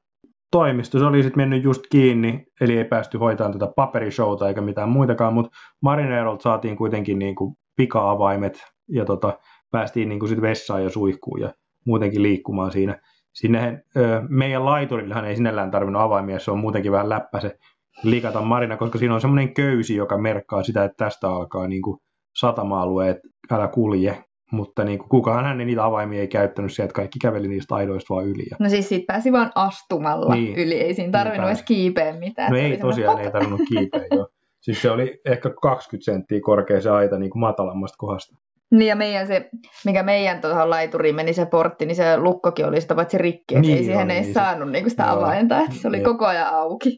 Toimisto 0.51 0.99
se 0.99 1.05
oli 1.05 1.23
sitten 1.23 1.39
mennyt 1.41 1.63
just 1.63 1.81
kiinni, 1.91 2.45
eli 2.61 2.77
ei 2.77 2.85
päästy 2.85 3.17
hoitamaan 3.17 3.59
tätä 3.59 3.71
paperishowta 3.75 4.47
eikä 4.47 4.61
mitään 4.61 4.89
muitakaan, 4.89 5.33
mutta 5.33 5.51
Marineerolta 5.81 6.43
saatiin 6.43 6.77
kuitenkin 6.77 7.19
niin 7.19 7.35
kuin 7.35 7.55
pika-avaimet 7.75 8.63
ja 8.87 9.05
tota, 9.05 9.39
päästiin 9.71 10.09
niin 10.09 10.19
kuin 10.19 10.29
sit 10.29 10.41
vessaan 10.41 10.83
ja 10.83 10.89
suihkuun 10.89 11.41
ja 11.41 11.53
muutenkin 11.85 12.23
liikkumaan 12.23 12.71
siinä. 12.71 13.01
Sinne, 13.33 13.83
meidän 14.29 14.65
laiturillehan 14.65 15.25
ei 15.25 15.35
sinällään 15.35 15.71
tarvinnut 15.71 16.01
avaimia, 16.01 16.39
se 16.39 16.51
on 16.51 16.59
muutenkin 16.59 16.91
vähän 16.91 17.09
läppä 17.09 17.39
se 17.39 17.57
likata 18.03 18.41
marina, 18.41 18.77
koska 18.77 18.97
siinä 18.97 19.13
on 19.13 19.21
semmoinen 19.21 19.53
köysi, 19.53 19.95
joka 19.95 20.17
merkkaa 20.17 20.63
sitä, 20.63 20.83
että 20.83 21.05
tästä 21.05 21.29
alkaa 21.29 21.67
niin 21.67 21.81
kuin 21.81 21.99
satama-alueet, 22.35 23.17
älä 23.51 23.67
kulje. 23.67 24.23
Mutta 24.51 24.83
niin 24.83 24.99
kuin, 24.99 25.09
kukaan 25.09 25.45
hän 25.45 25.57
niitä 25.57 25.85
avaimia 25.85 26.21
ei 26.21 26.27
käyttänyt 26.27 26.73
sieltä, 26.73 26.93
kaikki 26.93 27.19
käveli 27.21 27.47
niistä 27.47 27.75
aidoista 27.75 28.13
vaan 28.13 28.25
yli. 28.25 28.45
No 28.59 28.69
siis 28.69 28.89
siitä 28.89 29.13
pääsi 29.13 29.31
vaan 29.31 29.51
astumalla 29.55 30.35
niin, 30.35 30.55
yli, 30.55 30.73
ei 30.73 30.93
siinä 30.93 31.11
tarvinnut 31.11 31.45
niin 31.45 31.55
edes 31.55 31.63
kiipeä 31.63 32.13
mitään. 32.13 32.51
No 32.51 32.57
ei 32.57 32.77
tosiaan, 32.77 33.19
ei 33.19 33.31
tarvinnut 33.31 33.61
kiipeä 33.69 34.05
jo. 34.11 34.27
Siis 34.61 34.81
se 34.81 34.91
oli 34.91 35.21
ehkä 35.25 35.49
20 35.61 36.05
senttiä 36.11 36.39
korkea 36.41 36.81
se 36.81 36.89
aita 36.89 37.19
niin 37.19 37.29
kuin 37.29 37.39
matalammasta 37.39 37.95
kohdasta. 37.97 38.35
Niin 38.71 38.87
ja 38.87 38.95
meidän 38.95 39.27
se, 39.27 39.49
mikä 39.85 40.03
meidän 40.03 40.41
tuohon 40.41 40.69
laituriin 40.69 41.15
meni 41.15 41.33
se 41.33 41.45
portti, 41.45 41.85
niin 41.85 41.95
se 41.95 42.17
lukkokin 42.17 42.65
oli 42.65 42.81
sitä 42.81 42.95
paitsi 42.95 43.17
rikki, 43.17 43.59
niin, 43.59 43.77
ei 43.77 43.83
siihen 43.83 44.11
ei 44.11 44.21
niin 44.21 44.33
saanut 44.33 44.71
niin 44.71 44.89
sitä 44.89 45.11
avainta, 45.11 45.59
että 45.59 45.75
se 45.75 45.87
oli 45.87 45.97
niin. 45.97 46.05
koko 46.05 46.25
ajan 46.25 46.53
auki. 46.53 46.97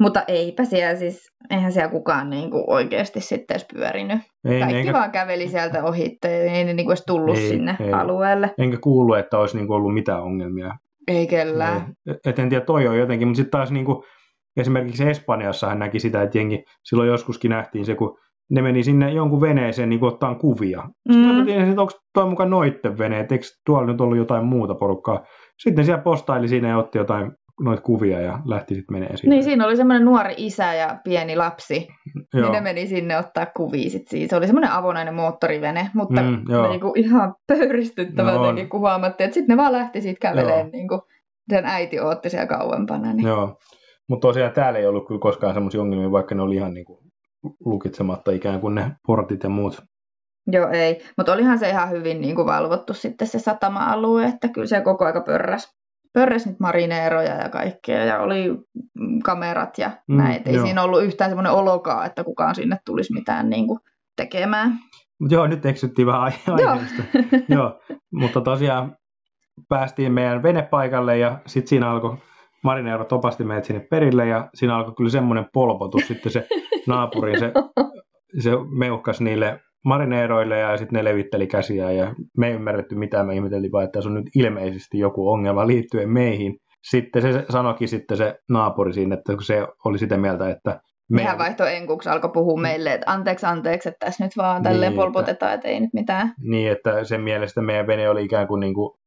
Mutta 0.00 0.22
eipä 0.28 0.64
siellä 0.64 0.96
siis, 0.96 1.32
eihän 1.50 1.72
siellä 1.72 1.90
kukaan 1.90 2.30
niin 2.30 2.50
kuin 2.50 2.64
oikeasti 2.66 3.20
sitten 3.20 3.54
edes 3.54 3.66
pyörinyt. 3.74 4.18
Ei, 4.44 4.60
Kaikki 4.60 4.76
enkä... 4.76 4.92
vaan 4.92 5.10
käveli 5.10 5.48
sieltä 5.48 5.84
ohitte, 5.84 6.42
ei 6.42 6.64
ne 6.64 6.72
niin 6.72 6.86
kuin 6.86 6.92
edes 6.92 7.04
tullut 7.06 7.36
ei, 7.36 7.48
sinne 7.48 7.76
ei. 7.80 7.92
alueelle. 7.92 8.54
Enkä 8.58 8.78
kuullut, 8.80 9.18
että 9.18 9.38
olisi 9.38 9.56
niin 9.56 9.66
kuin 9.66 9.76
ollut 9.76 9.94
mitään 9.94 10.22
ongelmia 10.22 10.72
Ei 11.08 11.26
kellään. 11.26 11.94
Niin. 12.06 12.16
Et 12.26 12.38
en 12.38 12.48
tiedä, 12.48 12.64
toi 12.64 12.88
on 12.88 12.98
jotenkin, 12.98 13.28
mutta 13.28 13.36
sitten 13.36 13.50
taas 13.58 13.70
niin 13.70 13.84
kuin, 13.84 14.04
esimerkiksi 14.56 15.08
Espanjassa 15.08 15.68
hän 15.68 15.78
näki 15.78 16.00
sitä, 16.00 16.22
että 16.22 16.38
jengi, 16.38 16.64
silloin 16.84 17.08
joskuskin 17.08 17.48
nähtiin 17.48 17.84
se, 17.84 17.94
kun 17.94 18.18
ne 18.50 18.62
meni 18.62 18.82
sinne 18.82 19.12
jonkun 19.12 19.40
veneeseen 19.40 19.88
niin 19.88 20.04
ottaa 20.04 20.34
kuvia. 20.34 20.82
Sitten 21.12 21.36
mm. 21.36 21.48
että 21.48 21.80
onko 21.80 21.92
tuo 22.14 22.30
mukaan 22.30 22.50
noitten 22.50 22.98
veneet, 22.98 23.32
eikö 23.32 23.44
tuolla 23.66 23.86
nyt 23.86 24.00
ollut 24.00 24.18
jotain 24.18 24.44
muuta 24.44 24.74
porukkaa. 24.74 25.24
Sitten 25.58 25.84
siellä 25.84 26.02
postaili 26.02 26.48
siinä 26.48 26.68
ja 26.68 26.78
otti 26.78 26.98
jotain 26.98 27.32
noita 27.60 27.82
kuvia 27.82 28.20
ja 28.20 28.38
lähti 28.44 28.74
sitten 28.74 28.94
menee 28.94 29.16
siitä. 29.16 29.28
Niin, 29.28 29.44
siinä 29.44 29.66
oli 29.66 29.76
semmoinen 29.76 30.04
nuori 30.04 30.34
isä 30.36 30.74
ja 30.74 30.98
pieni 31.04 31.36
lapsi. 31.36 31.88
Joo. 32.34 32.42
Niin 32.42 32.52
ne 32.52 32.60
meni 32.60 32.86
sinne 32.86 33.18
ottaa 33.18 33.46
kuvia 33.46 33.90
sit 33.90 34.08
siitä. 34.08 34.30
Se 34.30 34.36
oli 34.36 34.46
semmoinen 34.46 34.70
avonainen 34.70 35.14
moottorivene, 35.14 35.90
mutta 35.94 36.22
mm, 36.22 36.44
niinku 36.68 36.92
ihan 36.96 37.34
pöyristyttävä 37.46 38.30
no, 38.30 38.36
jotenkin, 38.36 38.68
kun 38.68 38.80
huomattiin, 38.80 39.24
että 39.24 39.34
sitten 39.34 39.56
ne 39.56 39.62
vaan 39.62 39.72
lähti 39.72 40.00
siitä 40.00 40.20
käveleen, 40.20 40.70
niin 40.70 40.88
kuin 40.88 41.00
sen 41.50 41.66
äiti 41.66 42.00
ootti 42.00 42.30
siellä 42.30 42.46
kauempana. 42.46 43.12
Niin. 43.12 43.26
Joo, 43.26 43.58
mutta 44.08 44.28
tosiaan 44.28 44.52
täällä 44.52 44.78
ei 44.78 44.86
ollut 44.86 45.06
kyllä 45.06 45.20
koskaan 45.20 45.54
semmoisia 45.54 45.80
ongelmia, 45.80 46.12
vaikka 46.12 46.34
ne 46.34 46.42
oli 46.42 46.56
ihan 46.56 46.74
niin 46.74 46.86
kuin 46.86 46.98
lukitsematta 47.64 48.30
ikään 48.32 48.60
kuin 48.60 48.74
ne 48.74 48.90
portit 49.06 49.42
ja 49.42 49.48
muut. 49.48 49.82
Joo, 50.46 50.68
ei. 50.68 51.00
Mutta 51.16 51.32
olihan 51.32 51.58
se 51.58 51.68
ihan 51.68 51.90
hyvin 51.90 52.20
niin 52.20 52.34
kuin 52.34 52.46
valvottu 52.46 52.94
sitten 52.94 53.28
se 53.28 53.38
satama-alue, 53.38 54.24
että 54.24 54.48
kyllä 54.48 54.66
se 54.66 54.80
koko 54.80 55.04
aika 55.04 55.20
pörräs 55.20 55.74
pörräs 56.14 56.46
niitä 56.46 56.60
marineeroja 56.60 57.34
ja 57.34 57.48
kaikkea 57.48 58.04
ja 58.04 58.20
oli 58.20 58.58
kamerat 59.24 59.78
ja 59.78 59.90
mm, 60.08 60.16
näitä. 60.16 60.50
Ei 60.50 60.56
joo. 60.56 60.66
siinä 60.66 60.82
ollut 60.82 61.02
yhtään 61.02 61.30
semmoinen 61.30 61.52
olokaa, 61.52 62.06
että 62.06 62.24
kukaan 62.24 62.54
sinne 62.54 62.78
tulisi 62.86 63.12
mitään 63.12 63.50
niin 63.50 63.66
kuin 63.66 63.80
tekemään. 64.16 64.78
Joo, 65.28 65.46
nyt 65.46 65.66
eksyttiin 65.66 66.06
vähän 66.06 66.22
aiheesta. 66.22 66.52
Joo. 66.62 66.78
joo, 67.48 67.80
mutta 68.12 68.40
tosiaan 68.40 68.96
päästiin 69.68 70.12
meidän 70.12 70.42
venepaikalle 70.42 71.18
ja 71.18 71.38
sitten 71.46 71.68
siinä 71.68 71.90
alkoi 71.90 72.16
Marineero 72.64 73.04
topasti 73.04 73.44
meidät 73.44 73.64
sinne 73.64 73.86
perille 73.90 74.26
ja 74.26 74.48
siinä 74.54 74.76
alkoi 74.76 74.94
kyllä 74.96 75.10
semmoinen 75.10 75.46
polpotus 75.52 76.06
sitten 76.06 76.32
se 76.32 76.46
naapurin, 76.86 77.38
se, 77.38 77.52
se 78.38 78.50
meuhkas 78.78 79.20
niille 79.20 79.60
marineeroille 79.84 80.58
ja 80.58 80.76
sitten 80.76 80.96
ne 80.96 81.04
levitteli 81.04 81.46
käsiä 81.46 81.90
ja 81.90 82.14
me 82.38 82.48
ei 82.48 82.54
ymmärretty 82.54 82.94
mitään, 82.94 83.26
me 83.26 83.34
ihmeteltiin 83.34 83.72
vaan, 83.72 83.84
että 83.84 83.92
tässä 83.92 84.10
on 84.10 84.14
nyt 84.14 84.30
ilmeisesti 84.36 84.98
joku 84.98 85.30
ongelma 85.30 85.66
liittyen 85.66 86.10
meihin. 86.10 86.56
Sitten 86.90 87.22
se 87.22 87.44
sanoikin 87.50 87.88
sitten 87.88 88.16
se 88.16 88.38
naapuri 88.48 88.92
siinä, 88.92 89.14
että 89.14 89.32
se 89.42 89.66
oli 89.84 89.98
sitä 89.98 90.16
mieltä, 90.16 90.50
että 90.50 90.80
me... 91.10 91.22
Mehän 91.22 91.38
vaihto 91.38 91.64
enkuksi 91.64 92.08
alkoi 92.08 92.30
puhua 92.30 92.60
meille, 92.60 92.92
että 92.92 93.10
anteeksi, 93.12 93.46
anteeksi, 93.46 93.88
että 93.88 94.06
tässä 94.06 94.24
nyt 94.24 94.36
vaan 94.36 94.62
tälleen 94.62 94.92
niin, 94.92 95.00
polpotetaan, 95.00 95.54
että 95.54 95.68
ei 95.68 95.80
nyt 95.80 95.92
mitään. 95.92 96.34
Niin, 96.40 96.72
että 96.72 97.04
sen 97.04 97.20
mielestä 97.20 97.62
meidän 97.62 97.86
vene 97.86 98.08
oli 98.08 98.24
ikään 98.24 98.46
kuin, 98.46 98.60
niin 98.60 98.74
kuin 98.74 98.98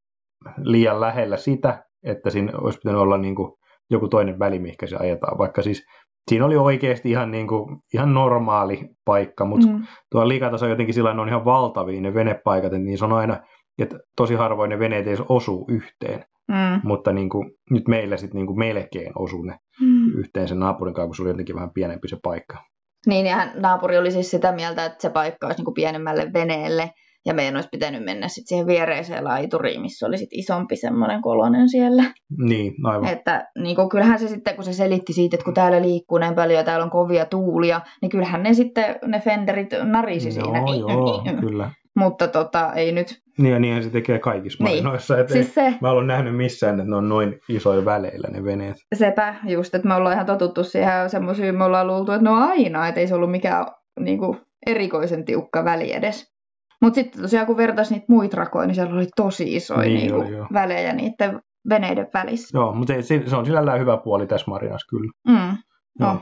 liian 0.57 1.01
lähellä 1.01 1.37
sitä, 1.37 1.83
että 2.03 2.29
siinä 2.29 2.51
olisi 2.57 2.79
pitänyt 2.79 3.01
olla 3.01 3.17
niin 3.17 3.35
kuin 3.35 3.51
joku 3.89 4.07
toinen 4.07 4.39
väli, 4.39 4.59
mihinkä 4.59 4.87
se 4.87 4.95
ajetaan. 4.95 5.37
Vaikka 5.37 5.61
siis 5.61 5.85
siinä 6.27 6.45
oli 6.45 6.57
oikeasti 6.57 7.09
ihan, 7.09 7.31
niin 7.31 7.47
kuin, 7.47 7.77
ihan 7.93 8.13
normaali 8.13 8.89
paikka, 9.05 9.45
mutta 9.45 9.67
mm. 9.67 9.83
tuo 10.11 10.27
liikataso 10.27 10.67
jotenkin 10.67 10.93
sillä 10.93 11.11
on 11.11 11.27
ihan 11.27 11.45
valtavia 11.45 12.01
ne 12.01 12.13
venepaikat, 12.13 12.73
että 12.73 12.77
niin 12.77 12.97
se 12.97 13.05
on 13.05 13.13
aina, 13.13 13.39
että 13.79 13.99
tosi 14.15 14.35
harvoin 14.35 14.69
ne 14.69 14.79
veneet 14.79 15.07
edes 15.07 15.21
osuu 15.29 15.67
yhteen. 15.69 16.25
Mm. 16.47 16.81
Mutta 16.83 17.13
niin 17.13 17.29
kuin, 17.29 17.51
nyt 17.69 17.87
meillä 17.87 18.17
sitten 18.17 18.39
niin 18.39 18.47
kuin 18.47 18.59
melkein 18.59 19.11
osuu 19.15 19.43
ne 19.43 19.57
mm. 19.81 20.19
yhteen 20.19 20.47
sen 20.47 20.59
naapurin 20.59 20.93
kanssa, 20.93 21.07
kun 21.07 21.15
se 21.15 21.21
oli 21.21 21.29
jotenkin 21.29 21.55
vähän 21.55 21.71
pienempi 21.73 22.07
se 22.07 22.17
paikka. 22.23 22.57
Niin, 23.05 23.25
ja 23.25 23.51
naapuri 23.55 23.97
oli 23.97 24.11
siis 24.11 24.31
sitä 24.31 24.51
mieltä, 24.51 24.85
että 24.85 25.01
se 25.01 25.09
paikka 25.09 25.47
olisi 25.47 25.59
niin 25.59 25.65
kuin 25.65 25.73
pienemmälle 25.73 26.33
veneelle, 26.33 26.91
ja 27.27 27.33
meidän 27.33 27.55
olisi 27.55 27.69
pitänyt 27.69 28.03
mennä 28.03 28.27
sitten 28.27 28.47
siihen 28.47 28.67
viereiseen 28.67 29.23
laituriin, 29.23 29.81
missä 29.81 30.05
oli 30.05 30.17
sitten 30.17 30.39
isompi 30.39 30.75
semmoinen 30.75 31.21
kolonen 31.21 31.69
siellä. 31.69 32.03
Niin, 32.37 32.73
aivan. 32.83 33.09
Että 33.09 33.47
niin 33.57 33.75
kuin, 33.75 33.89
kyllähän 33.89 34.19
se 34.19 34.27
sitten, 34.27 34.55
kun 34.55 34.63
se 34.63 34.73
selitti 34.73 35.13
siitä, 35.13 35.35
että 35.35 35.45
kun 35.45 35.53
täällä 35.53 35.81
liikkuu 35.81 36.17
näin 36.17 36.35
paljon 36.35 36.57
ja 36.57 36.63
täällä 36.63 36.83
on 36.83 36.91
kovia 36.91 37.25
tuulia, 37.25 37.81
niin 38.01 38.09
kyllähän 38.09 38.43
ne 38.43 38.53
sitten, 38.53 38.95
ne 39.05 39.19
fenderit 39.19 39.69
narisi 39.83 40.39
joo, 40.39 40.45
siinä. 40.45 40.59
Joo, 40.79 41.23
kyllä. 41.39 41.71
Mutta 41.95 42.27
tota, 42.27 42.73
ei 42.73 42.91
nyt... 42.91 43.21
Niin 43.37 43.53
ja 43.53 43.59
niinhän 43.59 43.83
se 43.83 43.89
tekee 43.89 44.19
kaikissa 44.19 44.63
niin. 44.63 44.83
marinoissa. 44.83 45.19
Että 45.19 45.33
siis 45.33 45.55
se... 45.55 45.73
Mä 45.81 45.89
olen 45.89 46.07
nähnyt 46.07 46.35
missään, 46.35 46.79
että 46.79 46.89
ne 46.89 46.95
on 46.95 47.09
noin 47.09 47.39
isoja 47.49 47.85
väleillä 47.85 48.27
ne 48.31 48.43
veneet. 48.43 48.77
Sepä 48.95 49.35
just, 49.47 49.75
että 49.75 49.87
me 49.87 49.93
ollaan 49.93 50.13
ihan 50.13 50.25
totuttu 50.25 50.63
siihen 50.63 51.09
semmoisiin, 51.09 51.55
me 51.55 51.63
ollaan 51.63 51.87
luultu, 51.87 52.11
että 52.11 52.23
ne 52.23 52.29
on 52.29 52.43
aina, 52.43 52.87
että 52.87 52.99
ei 52.99 53.07
se 53.07 53.15
ollut 53.15 53.31
mikään 53.31 53.65
niin 53.99 54.17
kuin, 54.17 54.37
erikoisen 54.67 55.25
tiukka 55.25 55.65
väli 55.65 55.93
edes. 55.93 56.36
Mutta 56.81 56.95
sitten 56.95 57.21
tosiaan 57.21 57.47
kun 57.47 57.57
vertaisi 57.57 57.93
niitä 57.93 58.05
muita 58.09 58.37
rakoja, 58.37 58.67
niin 58.67 58.75
siellä 58.75 58.95
oli 58.95 59.07
tosi 59.15 59.55
isoja 59.55 59.81
niin, 59.81 59.97
niinku 59.97 60.19
oli, 60.19 60.47
välejä 60.53 60.93
niiden 60.93 61.41
veneiden 61.69 62.07
välissä. 62.13 62.57
Joo, 62.57 62.73
mutta 62.73 62.93
se, 63.01 63.23
se 63.25 63.35
on 63.35 63.45
sinällään 63.45 63.79
hyvä 63.79 63.97
puoli 63.97 64.27
tässä 64.27 64.51
marinassa 64.51 64.87
kyllä. 64.89 65.11
Mm. 65.27 65.57
No. 65.99 66.21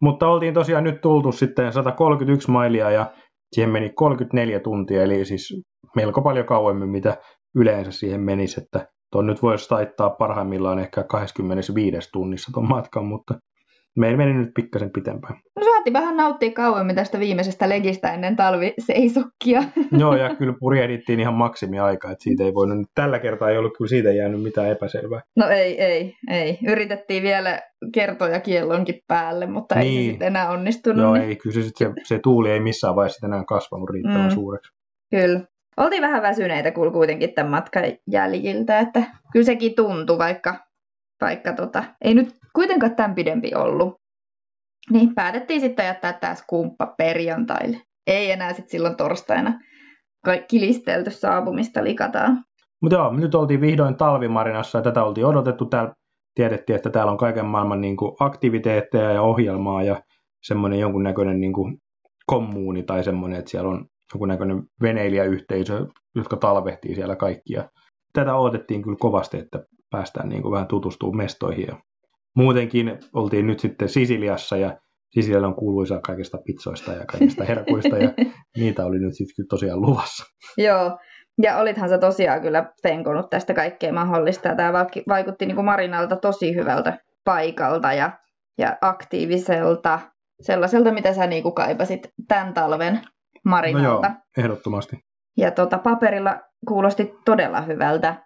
Mutta 0.00 0.28
oltiin 0.28 0.54
tosiaan 0.54 0.84
nyt 0.84 1.00
tultu 1.00 1.32
sitten 1.32 1.72
131 1.72 2.50
mailia 2.50 2.90
ja 2.90 3.12
siihen 3.52 3.70
meni 3.70 3.90
34 3.90 4.60
tuntia, 4.60 5.02
eli 5.02 5.24
siis 5.24 5.62
melko 5.96 6.22
paljon 6.22 6.46
kauemmin, 6.46 6.88
mitä 6.88 7.16
yleensä 7.54 7.90
siihen 7.90 8.20
menisi, 8.20 8.60
että 8.62 8.88
tuon 9.12 9.26
nyt 9.26 9.42
voisi 9.42 9.68
taittaa 9.68 10.10
parhaimmillaan 10.10 10.78
ehkä 10.78 11.04
25 11.04 12.08
tunnissa 12.12 12.52
tuon 12.52 12.68
matkan, 12.68 13.04
mutta 13.04 13.34
Meillä 13.96 14.16
meni 14.16 14.32
nyt 14.32 14.50
pikkasen 14.54 14.90
pitempään. 14.90 15.40
No 15.60 15.71
saatti 15.82 15.92
vähän 15.92 16.16
nauttia 16.16 16.50
kauemmin 16.52 16.96
tästä 16.96 17.18
viimeisestä 17.18 17.68
legistä 17.68 18.12
ennen 18.12 18.36
talviseisokkia. 18.36 19.62
Joo, 19.98 20.16
ja 20.16 20.34
kyllä 20.34 20.54
purjehdittiin 20.60 21.20
ihan 21.20 21.34
maksimiaika, 21.34 22.10
että 22.10 22.22
siitä 22.22 22.44
ei 22.44 22.54
voinut, 22.54 22.88
tällä 22.94 23.18
kertaa 23.18 23.50
ei 23.50 23.58
ollut 23.58 23.76
kyllä 23.78 23.88
siitä 23.88 24.12
jäänyt 24.12 24.42
mitään 24.42 24.70
epäselvää. 24.70 25.20
No 25.36 25.48
ei, 25.48 25.82
ei, 25.82 26.14
ei. 26.30 26.58
Yritettiin 26.68 27.22
vielä 27.22 27.60
kertoja 27.92 28.40
kiellonkin 28.40 29.00
päälle, 29.08 29.46
mutta 29.46 29.74
niin. 29.74 29.86
ei 29.86 29.92
se 29.92 29.98
niin. 29.98 30.10
sitten 30.10 30.26
enää 30.26 30.50
onnistunut. 30.50 31.02
Joo, 31.02 31.14
niin... 31.14 31.28
ei, 31.28 31.36
kyllä 31.36 31.54
se, 31.54 31.70
se, 31.74 31.90
se, 32.04 32.18
tuuli 32.18 32.50
ei 32.50 32.60
missään 32.60 32.96
vaiheessa 32.96 33.26
enää 33.26 33.44
kasvanut 33.44 33.90
riittävän 33.90 34.28
mm. 34.28 34.34
suureksi. 34.34 34.72
Kyllä. 35.10 35.40
Oltiin 35.76 36.02
vähän 36.02 36.22
väsyneitä 36.22 36.70
kuitenkin 36.70 37.34
tämän 37.34 37.50
matkan 37.50 37.84
jäljiltä, 38.10 38.78
että 38.78 39.02
kyllä 39.32 39.46
sekin 39.46 39.74
tuntui, 39.74 40.18
vaikka, 40.18 40.56
vaikka 41.20 41.52
tota, 41.52 41.84
ei 42.04 42.14
nyt 42.14 42.28
kuitenkaan 42.54 42.96
tämän 42.96 43.14
pidempi 43.14 43.54
ollut. 43.54 44.01
Niin 44.90 45.14
päätettiin 45.14 45.60
sitten 45.60 45.86
jättää 45.86 46.12
tämä 46.12 46.34
skumppa 46.34 46.86
perjantaille. 46.86 47.82
Ei 48.06 48.30
enää 48.30 48.52
sitten 48.52 48.70
silloin 48.70 48.96
torstaina 48.96 49.60
kilistelty 50.48 51.10
saapumista 51.10 51.84
likataan. 51.84 52.44
Mutta 52.82 52.96
joo, 52.96 53.12
nyt 53.12 53.34
oltiin 53.34 53.60
vihdoin 53.60 53.96
talvimarinassa 53.96 54.78
ja 54.78 54.82
tätä 54.82 55.04
oltiin 55.04 55.26
odotettu. 55.26 55.64
Täällä 55.64 55.92
tiedettiin, 56.34 56.76
että 56.76 56.90
täällä 56.90 57.12
on 57.12 57.18
kaiken 57.18 57.46
maailman 57.46 57.80
niin 57.80 57.96
kuin, 57.96 58.12
aktiviteetteja 58.20 59.12
ja 59.12 59.22
ohjelmaa 59.22 59.82
ja 59.82 60.02
semmoinen 60.42 60.78
jonkunnäköinen 60.78 61.40
niin 61.40 61.52
kuin, 61.52 61.78
kommuuni 62.26 62.82
tai 62.82 63.04
semmoinen, 63.04 63.38
että 63.38 63.50
siellä 63.50 63.70
on 63.70 63.86
jonkunnäköinen 64.14 64.62
veneilijäyhteisö, 64.82 65.86
jotka 66.14 66.36
talvehtii 66.36 66.94
siellä 66.94 67.16
kaikkia. 67.16 67.68
Tätä 68.12 68.34
odotettiin 68.34 68.82
kyllä 68.82 68.96
kovasti, 69.00 69.38
että 69.38 69.64
päästään 69.90 70.28
niin 70.28 70.42
kuin, 70.42 70.52
vähän 70.52 70.68
tutustumaan 70.68 71.16
mestoihin 71.16 71.66
ja 71.66 71.76
muutenkin 72.36 72.98
oltiin 73.12 73.46
nyt 73.46 73.60
sitten 73.60 73.88
Sisiliassa 73.88 74.56
ja 74.56 74.78
Sisilialla 75.14 75.48
on 75.48 75.54
kuuluisa 75.54 76.00
kaikista 76.00 76.38
pizzoista 76.46 76.92
ja 76.92 77.06
kaikista 77.06 77.44
herkuista 77.44 77.98
ja 77.98 78.10
niitä 78.56 78.84
oli 78.84 78.98
nyt 78.98 79.14
sitten 79.16 79.46
tosiaan 79.48 79.80
luvassa. 79.80 80.24
Joo, 80.58 80.98
ja 81.42 81.58
olithan 81.58 81.88
se 81.88 81.98
tosiaan 81.98 82.40
kyllä 82.40 82.72
penkonut 82.82 83.30
tästä 83.30 83.54
kaikkea 83.54 83.92
mahdollista 83.92 84.48
ja 84.48 84.56
tämä 84.56 84.72
vaikutti 85.08 85.46
niin 85.46 85.54
kuin 85.54 85.64
Marinalta 85.64 86.16
tosi 86.16 86.54
hyvältä 86.54 86.98
paikalta 87.24 87.92
ja, 87.92 88.18
ja 88.58 88.76
aktiiviselta, 88.80 90.00
sellaiselta 90.40 90.92
mitä 90.92 91.14
sä 91.14 91.26
niin 91.26 91.42
kuin 91.42 91.54
kaipasit 91.54 92.08
tämän 92.28 92.54
talven 92.54 93.00
Marinalta. 93.44 94.08
No 94.08 94.14
joo, 94.14 94.22
ehdottomasti. 94.38 94.96
Ja 95.36 95.50
tota, 95.50 95.78
paperilla 95.78 96.40
kuulosti 96.68 97.14
todella 97.24 97.60
hyvältä. 97.60 98.16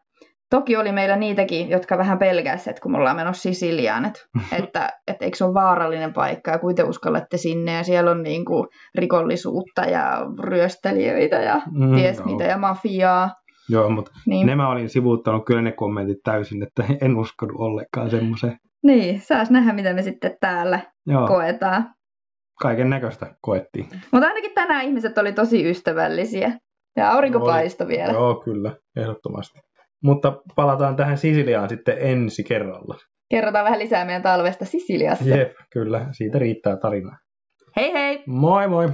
Toki 0.50 0.76
oli 0.76 0.92
meillä 0.92 1.16
niitäkin, 1.16 1.70
jotka 1.70 1.98
vähän 1.98 2.18
pelkäsivät, 2.18 2.80
kun 2.80 2.92
me 2.92 2.98
ollaan 2.98 3.16
menossa 3.16 3.42
Sisiliaan, 3.42 4.04
että, 4.04 4.20
että, 4.62 4.92
että 5.06 5.24
eikö 5.24 5.36
se 5.36 5.44
ole 5.44 5.54
vaarallinen 5.54 6.12
paikka 6.12 6.50
ja 6.50 6.58
kuitenkin 6.58 6.90
uskallatte 6.90 7.36
sinne 7.36 7.72
ja 7.72 7.82
siellä 7.82 8.10
on 8.10 8.22
niin 8.22 8.44
kuin 8.44 8.68
rikollisuutta 8.94 9.82
ja 9.82 10.26
ryöstelijöitä 10.40 11.36
ja 11.36 11.60
mm, 11.70 11.94
ties 11.94 12.18
no. 12.18 12.24
mitä 12.26 12.44
ja 12.44 12.58
mafiaa. 12.58 13.30
Joo, 13.68 13.90
mutta 13.90 14.10
niin. 14.26 14.46
ne 14.46 14.56
mä 14.56 14.68
olin 14.68 14.88
sivuuttanut 14.88 15.46
kyllä 15.46 15.62
ne 15.62 15.72
kommentit 15.72 16.18
täysin, 16.24 16.62
että 16.62 16.84
en 17.06 17.16
uskonut 17.16 17.56
ollenkaan 17.58 18.10
semmoiseen. 18.10 18.58
Niin, 18.82 19.20
saas 19.20 19.50
nähdä 19.50 19.72
mitä 19.72 19.92
me 19.92 20.02
sitten 20.02 20.36
täällä 20.40 20.80
Joo. 21.06 21.26
koetaan. 21.26 21.94
Kaiken 22.60 22.90
näköistä 22.90 23.34
koettiin. 23.40 23.86
Mutta 24.12 24.26
ainakin 24.26 24.54
tänään 24.54 24.84
ihmiset 24.84 25.18
oli 25.18 25.32
tosi 25.32 25.70
ystävällisiä. 25.70 26.52
Ja 26.96 27.10
aurinko 27.10 27.40
paistoi 27.40 27.88
vielä. 27.88 28.12
Joo, 28.12 28.34
kyllä, 28.34 28.76
ehdottomasti. 28.96 29.58
Mutta 30.02 30.32
palataan 30.56 30.96
tähän 30.96 31.18
Sisiliaan 31.18 31.68
sitten 31.68 31.96
ensi 32.00 32.44
kerralla. 32.44 32.96
Kerrotaan 33.30 33.64
vähän 33.64 33.78
lisää 33.78 34.04
meidän 34.04 34.22
talvesta 34.22 34.64
Sisiliassa. 34.64 35.24
Jep, 35.24 35.52
kyllä. 35.72 36.06
Siitä 36.12 36.38
riittää 36.38 36.76
tarinaa. 36.76 37.18
Hei 37.76 37.92
hei! 37.92 38.22
Moi 38.26 38.68
moi! 38.68 38.88